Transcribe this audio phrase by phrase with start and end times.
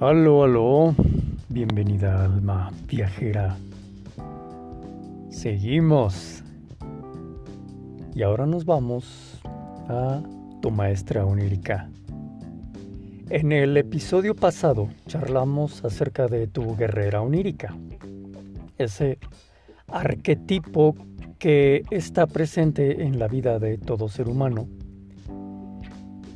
[0.00, 0.94] Aló, aló,
[1.48, 3.56] bienvenida alma viajera.
[5.28, 6.44] Seguimos.
[8.14, 9.40] Y ahora nos vamos
[9.88, 10.22] a
[10.62, 11.90] tu maestra onírica.
[13.28, 17.76] En el episodio pasado charlamos acerca de tu guerrera onírica,
[18.78, 19.18] ese
[19.88, 20.94] arquetipo
[21.40, 24.68] que está presente en la vida de todo ser humano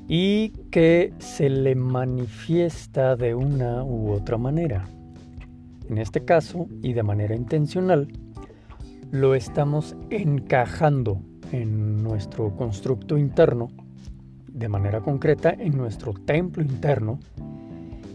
[0.09, 4.87] y que se le manifiesta de una u otra manera.
[5.91, 8.09] En este caso, y de manera intencional,
[9.11, 11.21] lo estamos encajando
[11.53, 13.69] en nuestro constructo interno,
[14.49, 17.21] de manera concreta en nuestro templo interno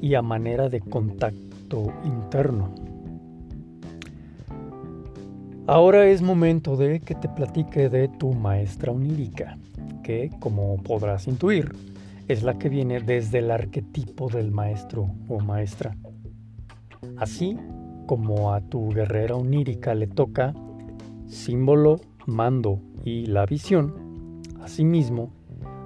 [0.01, 2.73] y a manera de contacto interno.
[5.67, 9.59] Ahora es momento de que te platique de tu maestra onírica
[10.01, 11.75] que, como podrás intuir,
[12.27, 15.95] es la que viene desde el arquetipo del maestro o maestra.
[17.17, 17.57] Así
[18.05, 20.53] como a tu guerrera onírica le toca
[21.27, 25.31] símbolo, mando y la visión, asimismo,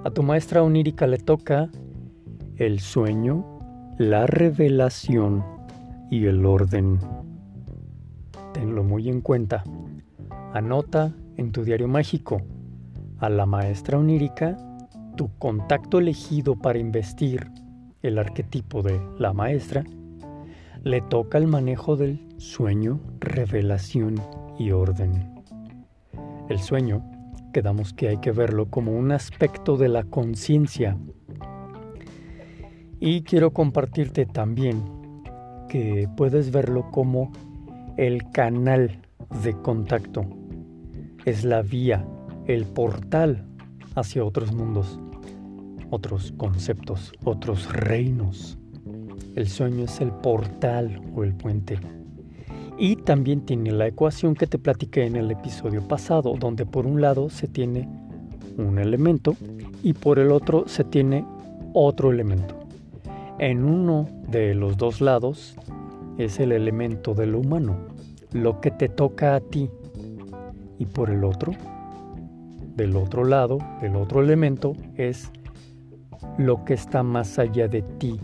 [0.04, 1.70] a tu maestra onírica le toca
[2.56, 3.44] el sueño,
[3.98, 5.44] la revelación
[6.10, 6.98] y el orden.
[8.52, 9.62] Tenlo muy en cuenta.
[10.52, 12.42] Anota en tu diario mágico
[13.18, 14.56] a la maestra onírica,
[15.16, 17.50] tu contacto elegido para investir
[18.02, 19.84] el arquetipo de la maestra,
[20.82, 24.16] le toca el manejo del sueño, revelación
[24.58, 25.42] y orden.
[26.48, 27.04] El sueño,
[27.52, 30.96] quedamos que hay que verlo como un aspecto de la conciencia.
[32.98, 34.82] Y quiero compartirte también
[35.68, 37.30] que puedes verlo como
[37.96, 38.98] el canal
[39.42, 40.24] de contacto.
[41.24, 42.04] Es la vía
[42.46, 43.46] el portal
[43.94, 44.98] hacia otros mundos,
[45.90, 48.58] otros conceptos, otros reinos.
[49.34, 51.78] El sueño es el portal o el puente.
[52.78, 57.00] Y también tiene la ecuación que te platiqué en el episodio pasado, donde por un
[57.00, 57.88] lado se tiene
[58.56, 59.36] un elemento
[59.82, 61.24] y por el otro se tiene
[61.74, 62.58] otro elemento.
[63.38, 65.56] En uno de los dos lados
[66.18, 67.76] es el elemento de lo humano,
[68.32, 69.70] lo que te toca a ti.
[70.78, 71.52] Y por el otro
[72.76, 75.30] del otro lado, del otro elemento, es
[76.38, 78.18] lo que está más allá de ti.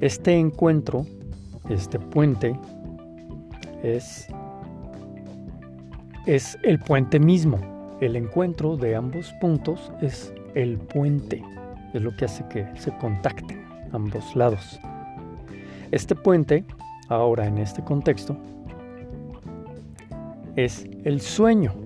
[0.00, 1.06] Este encuentro,
[1.68, 2.58] este puente,
[3.82, 4.28] es,
[6.26, 7.58] es el puente mismo.
[8.00, 11.42] El encuentro de ambos puntos es el puente.
[11.94, 14.78] Es lo que hace que se contacten ambos lados.
[15.90, 16.64] Este puente,
[17.08, 18.36] ahora en este contexto,
[20.56, 21.85] es el sueño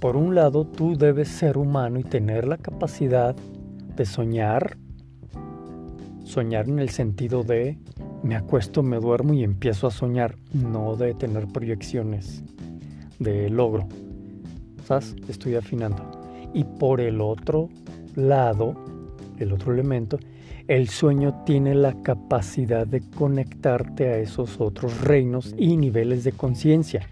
[0.00, 3.34] por un lado, tú debes ser humano y tener la capacidad
[3.96, 4.76] de soñar,
[6.24, 7.78] soñar en el sentido de
[8.22, 12.42] me acuesto, me duermo y empiezo a soñar, no de tener proyecciones
[13.18, 13.88] de logro.
[14.84, 15.14] ¿Sabes?
[15.28, 16.02] Estoy afinando.
[16.54, 17.68] Y por el otro
[18.16, 18.74] lado,
[19.38, 20.18] el otro elemento,
[20.66, 27.08] el sueño tiene la capacidad de conectarte a esos otros reinos y niveles de conciencia.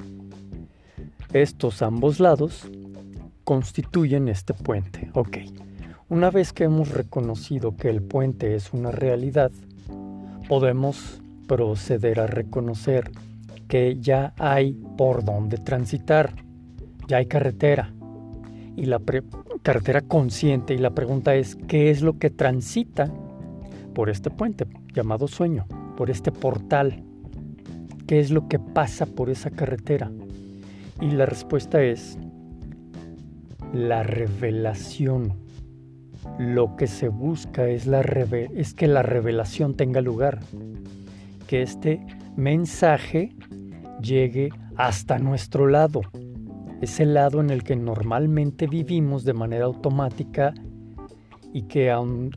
[1.33, 2.71] Estos ambos lados
[3.45, 5.11] constituyen este puente.
[5.15, 5.39] Ok,
[6.09, 9.51] una vez que hemos reconocido que el puente es una realidad,
[10.49, 13.11] podemos proceder a reconocer
[13.69, 16.33] que ya hay por dónde transitar,
[17.09, 17.93] ya hay carretera
[18.77, 19.01] y la
[19.63, 23.13] carretera consciente y la pregunta es qué es lo que transita
[23.95, 25.67] por este puente llamado sueño,
[25.97, 27.03] por este portal,
[28.07, 30.11] qué es lo que pasa por esa carretera.
[31.01, 32.19] Y la respuesta es
[33.73, 35.35] la revelación.
[36.39, 40.41] Lo que se busca es, la es que la revelación tenga lugar,
[41.47, 42.05] que este
[42.37, 43.35] mensaje
[44.01, 46.03] llegue hasta nuestro lado,
[46.81, 50.53] ese lado en el que normalmente vivimos de manera automática
[51.53, 52.31] y que aun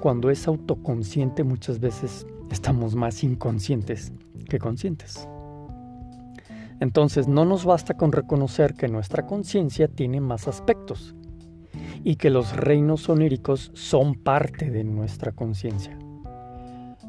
[0.00, 4.12] cuando es autoconsciente muchas veces estamos más inconscientes
[4.48, 5.28] que conscientes.
[6.80, 11.14] Entonces no nos basta con reconocer que nuestra conciencia tiene más aspectos
[12.04, 15.98] y que los reinos oníricos son parte de nuestra conciencia.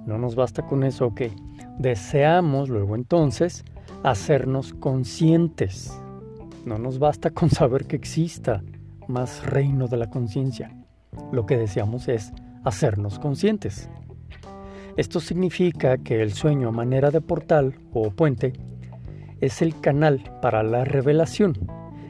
[0.06, 1.32] No nos basta con eso, que
[1.80, 3.64] Deseamos luego entonces
[4.04, 5.98] hacernos conscientes.
[6.66, 8.62] No nos basta con saber que exista
[9.08, 10.76] más reino de la conciencia.
[11.32, 12.34] Lo que deseamos es
[12.66, 13.90] hacernos conscientes.
[14.98, 18.52] Esto significa que el sueño a manera de portal o puente
[19.42, 21.54] es el canal para la revelación,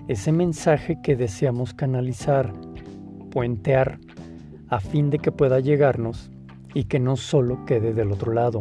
[0.08, 2.54] ese mensaje que deseamos canalizar,
[3.32, 4.00] puentear,
[4.70, 6.32] a fin de que pueda llegarnos
[6.74, 8.60] y que no solo quede del otro lado.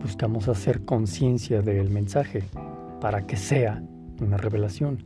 [0.00, 2.44] Buscamos hacer conciencia del mensaje
[3.00, 3.82] para que sea
[4.20, 5.04] una revelación.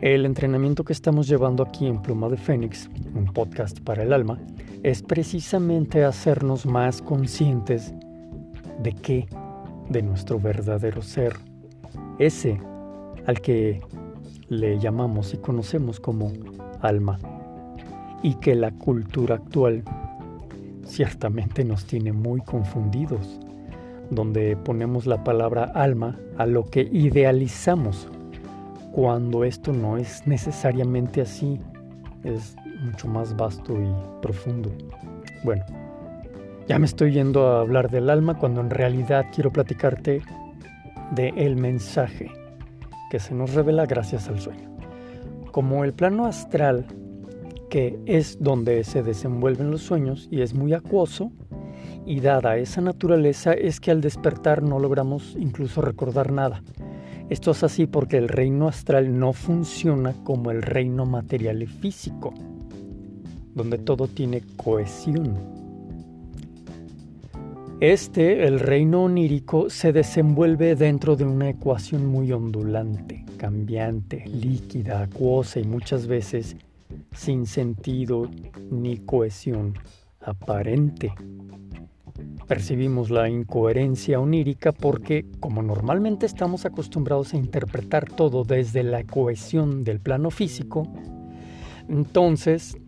[0.00, 4.38] El entrenamiento que estamos llevando aquí en Pluma de Fénix, un podcast para el alma,
[4.82, 7.94] es precisamente hacernos más conscientes
[8.82, 9.26] de qué,
[9.88, 11.34] de nuestro verdadero ser,
[12.18, 12.60] ese
[13.26, 13.80] al que
[14.48, 16.32] le llamamos y conocemos como
[16.80, 17.18] alma,
[18.22, 19.82] y que la cultura actual
[20.84, 23.40] ciertamente nos tiene muy confundidos,
[24.10, 28.08] donde ponemos la palabra alma a lo que idealizamos
[28.92, 31.60] cuando esto no es necesariamente así,
[32.24, 34.70] es mucho más vasto y profundo.
[35.44, 35.64] Bueno,
[36.68, 40.22] ya me estoy yendo a hablar del alma cuando en realidad quiero platicarte
[41.12, 42.32] de el mensaje
[43.10, 44.76] que se nos revela gracias al sueño.
[45.52, 46.86] Como el plano astral,
[47.70, 51.30] que es donde se desenvuelven los sueños y es muy acuoso,
[52.04, 56.62] y dada esa naturaleza es que al despertar no logramos incluso recordar nada.
[57.30, 62.34] Esto es así porque el reino astral no funciona como el reino material y físico,
[63.54, 65.65] donde todo tiene cohesión.
[67.80, 75.60] Este, el reino onírico, se desenvuelve dentro de una ecuación muy ondulante, cambiante, líquida, acuosa
[75.60, 76.56] y muchas veces
[77.12, 78.30] sin sentido
[78.70, 79.74] ni cohesión
[80.20, 81.12] aparente.
[82.48, 89.84] Percibimos la incoherencia onírica porque, como normalmente estamos acostumbrados a interpretar todo desde la cohesión
[89.84, 90.88] del plano físico,
[91.90, 92.78] entonces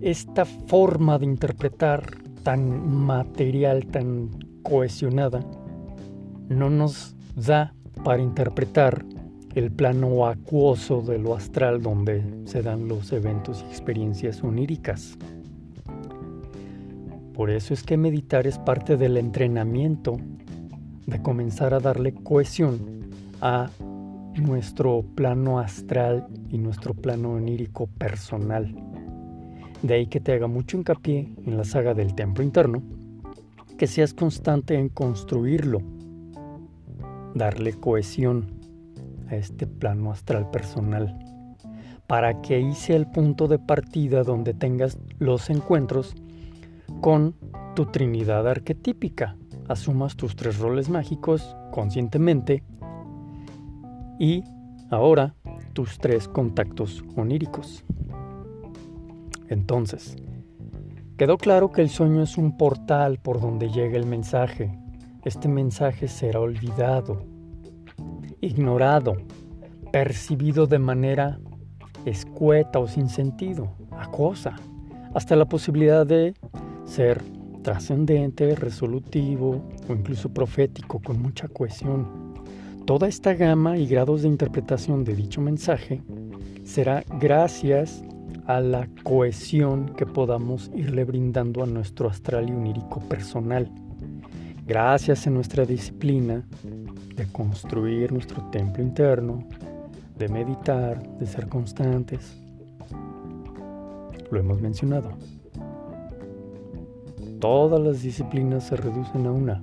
[0.00, 4.30] esta forma de interpretar tan material, tan
[4.62, 5.40] cohesionada,
[6.48, 9.04] no nos da para interpretar
[9.54, 15.18] el plano acuoso de lo astral donde se dan los eventos y experiencias oníricas.
[17.34, 20.18] Por eso es que meditar es parte del entrenamiento
[21.06, 23.10] de comenzar a darle cohesión
[23.40, 23.70] a
[24.36, 28.74] nuestro plano astral y nuestro plano onírico personal.
[29.82, 32.82] De ahí que te haga mucho hincapié en la saga del templo interno,
[33.78, 35.80] que seas constante en construirlo,
[37.34, 38.60] darle cohesión
[39.30, 41.18] a este plano astral personal,
[42.06, 46.14] para que ahí sea el punto de partida donde tengas los encuentros
[47.00, 47.34] con
[47.74, 49.36] tu Trinidad arquetípica.
[49.68, 52.62] Asumas tus tres roles mágicos conscientemente
[54.18, 54.42] y
[54.90, 55.34] ahora
[55.72, 57.84] tus tres contactos oníricos.
[59.50, 60.16] Entonces,
[61.18, 64.78] quedó claro que el sueño es un portal por donde llega el mensaje.
[65.24, 67.24] Este mensaje será olvidado,
[68.40, 69.16] ignorado,
[69.92, 71.40] percibido de manera
[72.06, 74.54] escueta o sin sentido, acosa,
[75.14, 76.34] hasta la posibilidad de
[76.84, 77.20] ser
[77.62, 82.06] trascendente, resolutivo o incluso profético con mucha cohesión.
[82.86, 86.02] Toda esta gama y grados de interpretación de dicho mensaje
[86.64, 88.02] será gracias
[88.46, 93.70] a la cohesión que podamos irle brindando a nuestro astral y unírico personal.
[94.66, 96.44] Gracias a nuestra disciplina
[97.16, 99.44] de construir nuestro templo interno,
[100.16, 102.36] de meditar, de ser constantes.
[104.30, 105.10] Lo hemos mencionado.
[107.40, 109.62] Todas las disciplinas se reducen a una,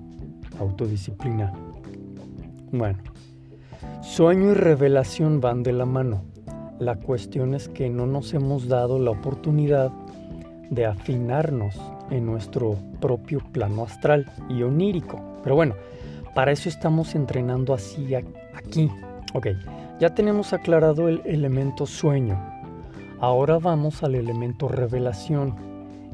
[0.59, 1.53] autodisciplina.
[2.71, 2.99] Bueno,
[4.01, 6.23] sueño y revelación van de la mano.
[6.79, 9.91] La cuestión es que no nos hemos dado la oportunidad
[10.69, 11.75] de afinarnos
[12.11, 15.21] en nuestro propio plano astral y onírico.
[15.43, 15.75] Pero bueno,
[16.35, 18.91] para eso estamos entrenando así aquí.
[19.33, 19.47] Ok,
[19.99, 22.37] ya tenemos aclarado el elemento sueño.
[23.19, 25.67] Ahora vamos al elemento revelación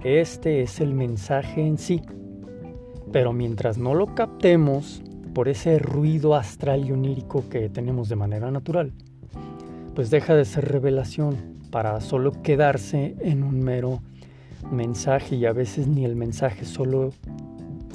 [0.04, 2.02] este es el mensaje en sí.
[3.14, 5.02] Pero mientras no lo captemos
[5.34, 8.92] por ese ruido astral y onírico que tenemos de manera natural,
[9.96, 11.36] pues deja de ser revelación
[11.72, 14.02] para solo quedarse en un mero
[14.72, 17.12] mensaje y a veces ni el mensaje solo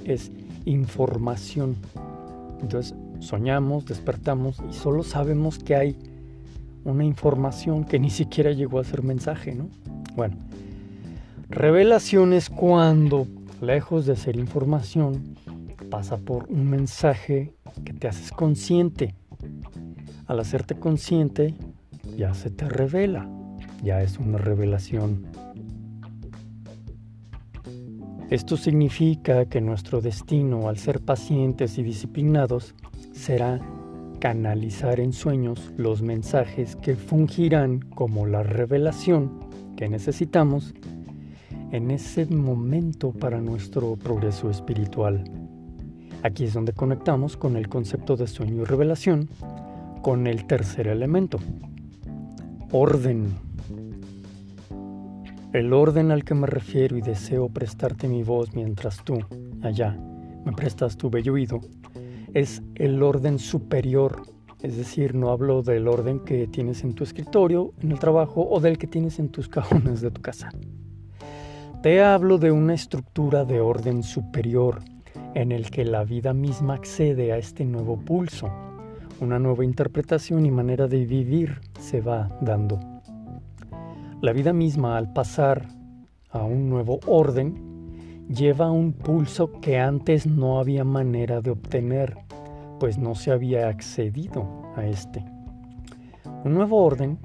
[0.04, 0.30] es
[0.64, 1.76] información.
[2.60, 5.96] Entonces soñamos, despertamos y solo sabemos que hay
[6.84, 9.68] una información que ni siquiera llegó a ser mensaje, ¿no?
[10.16, 10.36] Bueno,
[11.50, 13.26] Revelación es cuando,
[13.62, 15.34] lejos de ser información,
[15.88, 17.54] pasa por un mensaje
[17.86, 19.14] que te haces consciente.
[20.26, 21.54] Al hacerte consciente,
[22.18, 23.30] ya se te revela,
[23.84, 25.24] ya es una revelación.
[28.28, 32.74] Esto significa que nuestro destino, al ser pacientes y disciplinados,
[33.12, 33.60] será
[34.18, 39.38] canalizar en sueños los mensajes que fungirán como la revelación
[39.76, 40.74] que necesitamos
[41.70, 45.22] en ese momento para nuestro progreso espiritual.
[46.24, 49.28] Aquí es donde conectamos con el concepto de sueño y revelación,
[50.02, 51.38] con el tercer elemento,
[52.70, 53.34] orden.
[55.54, 59.18] El orden al que me refiero y deseo prestarte mi voz mientras tú,
[59.62, 59.98] allá,
[60.44, 61.60] me prestas tu bello oído,
[62.34, 64.22] es el orden superior.
[64.60, 68.60] Es decir, no hablo del orden que tienes en tu escritorio, en el trabajo o
[68.60, 70.50] del que tienes en tus cajones de tu casa.
[71.82, 74.82] Te hablo de una estructura de orden superior
[75.34, 78.67] en el que la vida misma accede a este nuevo pulso.
[79.20, 82.78] Una nueva interpretación y manera de vivir se va dando.
[84.20, 85.66] La vida misma al pasar
[86.30, 92.16] a un nuevo orden lleva un pulso que antes no había manera de obtener,
[92.78, 94.46] pues no se había accedido
[94.76, 95.24] a este.
[96.44, 97.18] Un nuevo orden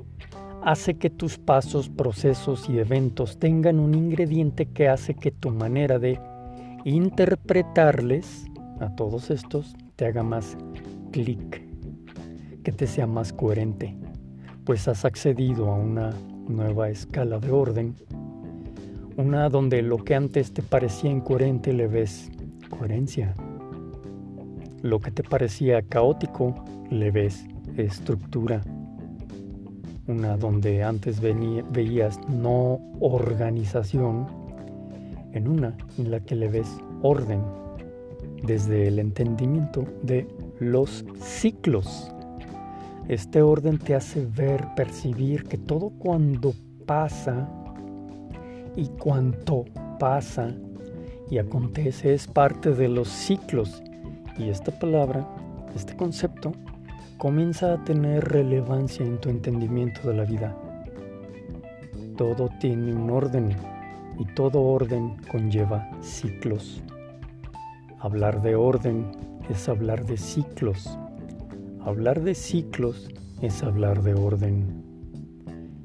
[0.64, 6.00] hace que tus pasos, procesos y eventos tengan un ingrediente que hace que tu manera
[6.00, 6.20] de
[6.86, 8.46] interpretarles
[8.80, 10.58] a todos estos te haga más
[11.12, 11.73] clic,
[12.64, 13.96] que te sea más coherente,
[14.66, 16.12] pues has accedido a una
[16.48, 17.96] nueva escala de orden,
[19.18, 22.32] una donde lo que antes te parecía incoherente le ves
[22.70, 23.36] coherencia,
[24.82, 26.56] lo que te parecía caótico
[26.90, 27.46] le ves
[27.78, 28.62] estructura
[30.08, 34.28] una donde antes veías no organización,
[35.32, 36.68] en una en la que le ves
[37.02, 37.42] orden
[38.44, 40.28] desde el entendimiento de
[40.60, 42.12] los ciclos.
[43.08, 46.54] Este orden te hace ver, percibir que todo cuando
[46.86, 47.50] pasa
[48.78, 49.66] y cuanto
[50.00, 50.54] pasa
[51.30, 53.84] y acontece es parte de los ciclos.
[54.38, 55.28] Y esta palabra,
[55.76, 56.54] este concepto,
[57.18, 60.56] comienza a tener relevancia en tu entendimiento de la vida.
[62.18, 63.56] Todo tiene un orden
[64.18, 66.82] y todo orden conlleva ciclos.
[68.00, 69.12] Hablar de orden
[69.50, 70.98] es hablar de ciclos.
[71.86, 73.10] Hablar de ciclos
[73.42, 74.86] es hablar de orden.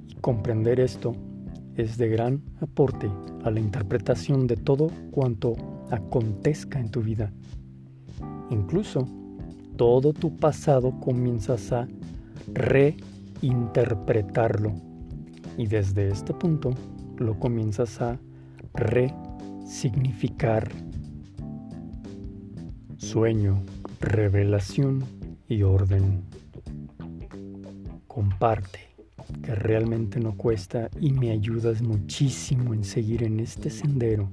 [0.07, 1.17] Y comprender esto
[1.75, 3.11] es de gran aporte
[3.43, 5.57] a la interpretación de todo cuanto
[5.91, 7.33] acontezca en tu vida.
[8.49, 9.09] Incluso
[9.77, 11.89] todo tu pasado comienzas a
[12.55, 14.75] reinterpretarlo
[15.57, 16.75] y desde este punto
[17.17, 18.21] lo comienzas a
[18.75, 20.69] resignificar.
[22.99, 23.65] Sueño,
[24.01, 25.18] revelación
[25.49, 26.23] y orden.
[28.07, 28.81] Comparte,
[29.43, 34.31] que realmente no cuesta y me ayudas muchísimo en seguir en este sendero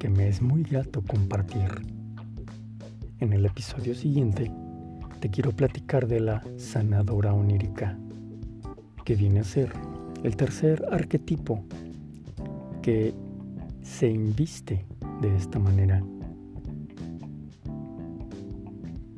[0.00, 1.68] que me es muy grato compartir.
[3.18, 4.50] En el episodio siguiente
[5.20, 7.98] te quiero platicar de la sanadora onírica,
[9.04, 9.70] que viene a ser
[10.24, 11.62] el tercer arquetipo
[12.80, 13.12] que
[13.82, 14.86] se inviste
[15.20, 16.02] de esta manera.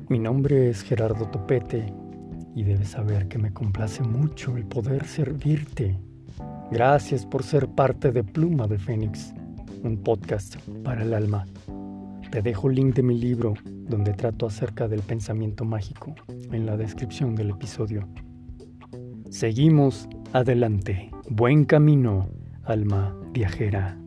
[0.09, 1.85] Mi nombre es Gerardo Topete
[2.55, 5.97] y debes saber que me complace mucho el poder servirte.
[6.71, 9.33] Gracias por ser parte de Pluma de Fénix,
[9.81, 11.45] un podcast para el alma.
[12.31, 16.13] Te dejo el link de mi libro donde trato acerca del pensamiento mágico
[16.51, 18.07] en la descripción del episodio.
[19.29, 21.11] Seguimos adelante.
[21.29, 22.29] Buen camino,
[22.65, 24.02] alma viajera.